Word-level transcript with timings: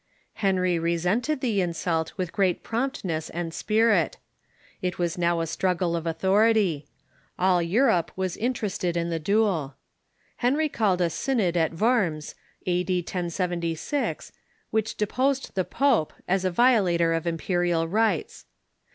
Henry 0.41 0.79
resented 0.79 1.41
the 1.41 1.61
insult 1.61 2.13
with 2.17 2.31
great 2.31 2.63
promptness 2.63 3.29
and 3.29 3.53
spirit. 3.53 4.17
It 4.81 4.95
Avas 4.95 5.15
now 5.15 5.41
a 5.41 5.43
strug 5.43 5.77
gle 5.77 5.95
of 5.95 6.07
authority. 6.07 6.87
All 7.37 7.61
Europe 7.61 8.09
was 8.15 8.35
interested 8.35 8.97
in 8.97 9.11
the 9.11 9.19
duel. 9.19 9.75
Henry 10.37 10.69
called 10.69 11.01
a 11.01 11.11
synod 11.11 11.55
at 11.55 11.75
Worms, 11.75 12.33
a.d. 12.65 13.01
1076, 13.01 14.31
which 14.71 14.97
deposed 14.97 15.53
the 15.53 15.63
pope, 15.63 16.13
as 16.27 16.43
a 16.45 16.49
violator 16.49 17.13
of 17.13 17.27
imperial 17.27 17.87
rights. 17.87 18.47